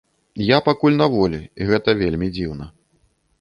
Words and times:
Я 0.43 0.57
пакуль 0.67 0.97
на 1.01 1.07
волі 1.15 1.39
і 1.59 1.69
гэта 1.73 1.95
вельмі 2.01 2.31
дзіўна. 2.39 2.65